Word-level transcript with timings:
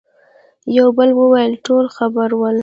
يوه 0.75 0.91
بل 0.97 1.09
وويل: 1.19 1.51
ټول 1.65 1.85
خبر 1.97 2.29
ول. 2.41 2.57